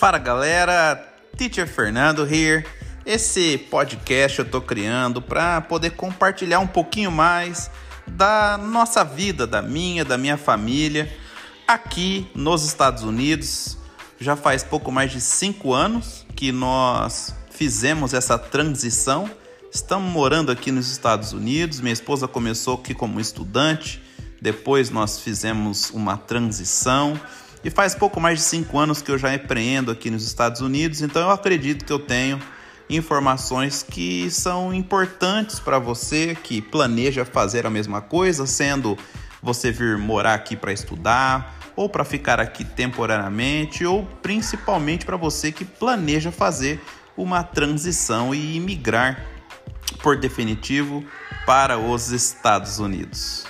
[0.00, 0.96] Fala galera,
[1.36, 2.64] Teacher Fernando here.
[3.04, 7.70] Esse podcast eu tô criando para poder compartilhar um pouquinho mais
[8.06, 11.14] da nossa vida, da minha, da minha família,
[11.68, 13.76] aqui nos Estados Unidos.
[14.18, 19.30] Já faz pouco mais de cinco anos que nós fizemos essa transição.
[19.70, 21.78] Estamos morando aqui nos Estados Unidos.
[21.78, 24.02] Minha esposa começou aqui como estudante,
[24.40, 27.20] depois nós fizemos uma transição
[27.64, 31.02] e faz pouco mais de cinco anos que eu já empreendo aqui nos Estados Unidos,
[31.02, 32.40] então eu acredito que eu tenho
[32.88, 38.98] informações que são importantes para você que planeja fazer a mesma coisa, sendo
[39.42, 45.52] você vir morar aqui para estudar, ou para ficar aqui temporariamente, ou principalmente para você
[45.52, 46.80] que planeja fazer
[47.16, 49.24] uma transição e migrar
[50.02, 51.04] por definitivo
[51.46, 53.46] para os Estados Unidos.